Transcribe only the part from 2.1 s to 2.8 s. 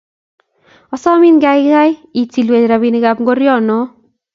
itilwech